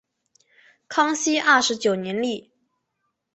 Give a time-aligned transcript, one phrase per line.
[0.87, 2.49] 康熙二十九年立。